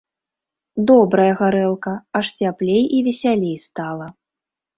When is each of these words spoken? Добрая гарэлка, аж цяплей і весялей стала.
Добрая 0.91 1.27
гарэлка, 1.41 1.93
аж 2.21 2.25
цяплей 2.41 2.83
і 2.97 3.03
весялей 3.11 3.53
стала. 3.67 4.07